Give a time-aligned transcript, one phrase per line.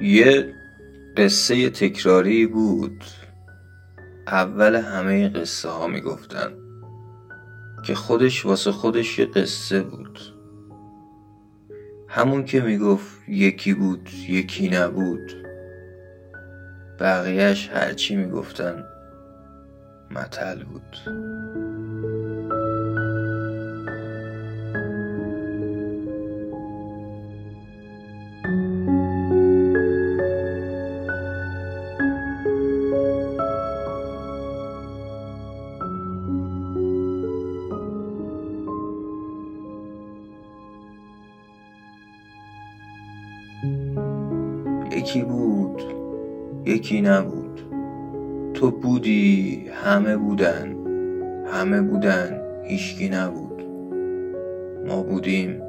[0.00, 0.54] یه
[1.16, 3.04] قصه تکراری بود.
[4.26, 6.52] اول همه قصه ها می‌گفتن
[7.84, 10.20] که خودش واسه خودش یه قصه بود.
[12.08, 15.32] همون که می‌گفت یکی بود یکی نبود.
[17.00, 18.84] بقیهش هرچی می‌گفتن
[20.10, 20.96] متل بود.
[45.00, 45.82] یکی بود
[46.64, 47.60] یکی نبود.
[48.54, 50.76] تو بودی همه بودن
[51.46, 53.62] همه بودن هیچکی نبود.
[54.86, 55.62] ما بودیم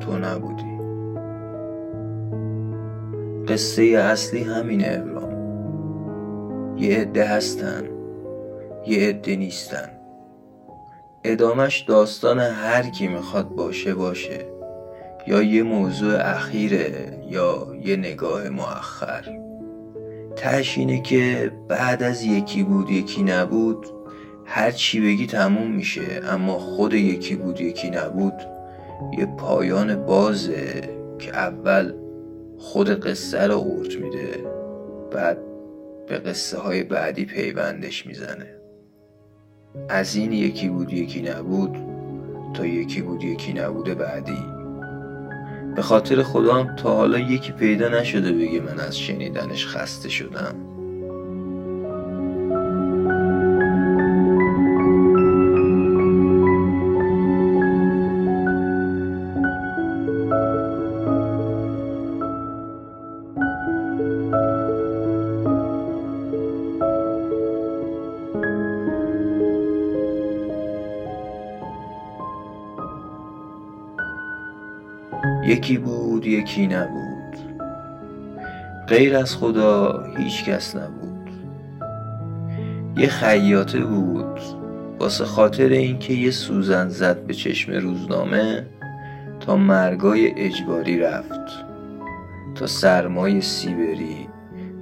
[0.00, 0.72] تو نبودی.
[3.48, 5.32] قصه اصلی همینه ابرام
[6.78, 7.84] یه عده هستن
[8.86, 9.88] یه عده نیستن.
[11.24, 14.61] ادامش داستان هر کی می‌خواد باشه باشه.
[15.26, 19.24] یا یه موضوع اخیره یا یه نگاه مؤخر.
[20.36, 23.86] تش اینه که بعد از یکی بود یکی نبود
[24.44, 28.34] هر چی بگی تموم میشه اما خود یکی بود یکی نبود
[29.18, 30.80] یه پایان بازه
[31.18, 31.92] که اول
[32.58, 34.44] خود قصه رو قورت میده
[35.10, 35.38] بعد
[36.08, 38.46] به قصه های بعدی پیوندش می‌زنه.
[39.88, 41.76] از این یکی بود یکی نبود
[42.54, 44.51] تا یکی بود یکی نبوده بعدی.
[45.76, 50.71] به خاطر خودم تا حالا یکی پیدا نشده بگه من از شنیدنش خسته شدم.
[75.52, 77.36] یکی بود یکی نبود.
[78.88, 81.30] غیر از خدا هیچ کس نبود.
[82.96, 84.40] یه خیاطه بود
[84.98, 88.66] واسه خاطر اینکه یه سوزن زد به چشم روزنامه
[89.40, 91.64] تا مرگای اجباری رفت
[92.54, 94.28] تا سرمای سیبری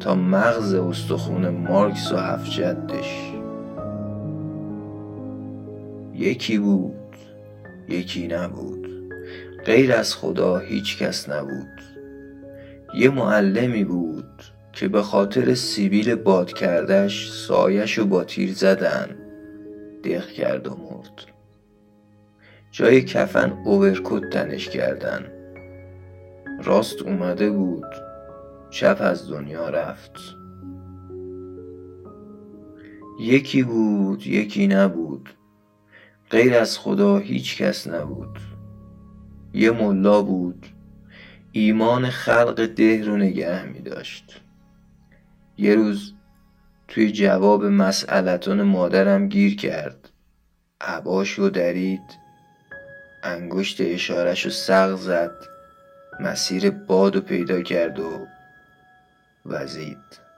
[0.00, 3.32] تا مغز استخون مارکس و هفت جدش.
[6.14, 7.16] یکی بود
[7.88, 8.79] یکی نبود.
[9.64, 11.80] غیر از خدا هیچ کس نبود.
[12.94, 19.16] یه معلمی بود که به خاطر سیبیل باد کردش سایش و با تیر زدن
[20.04, 21.24] دق کرد و مرد.
[22.70, 25.26] جای کفن اوورکوت تنش کردن.
[26.64, 27.86] راست اومده بود
[28.70, 30.12] چپ از دنیا رفت.
[33.20, 35.30] یکی بود یکی نبود.
[36.30, 38.38] غیر از خدا هیچ کس نبود.
[39.54, 40.66] یه ملا بود.
[41.52, 44.40] ایمان خلق ده رو نگه می داشت.
[45.56, 46.14] یه روز
[46.88, 50.10] توی جواب مسئلتون مادرم گیر کرد.
[50.80, 52.20] عباش رو درید.
[53.22, 55.34] انگشت اشارش رو سق زد.
[56.20, 58.26] مسیر باد و پیدا کرد و
[59.46, 60.29] وزید.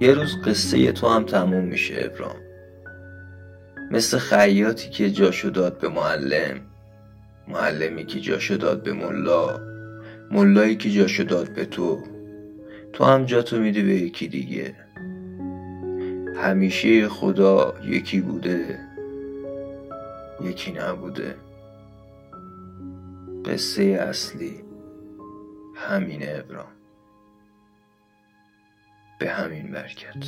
[0.00, 2.36] یه روز قصه تو هم تموم میشه ابرام.
[3.90, 6.60] مثل خیاطی که جاشو داد به معلم
[7.48, 9.60] معلمی که جاشو داد به ملا
[10.30, 12.02] ملایی که جاشو داد به تو.
[12.92, 14.74] تو هم جاتو میدی به یکی دیگه.
[16.36, 18.78] همیشه خدا یکی بوده
[20.44, 21.34] یکی نبوده.
[23.44, 24.54] قصه اصلی
[25.74, 26.75] همینه ابرام.
[29.18, 30.26] به همین برکت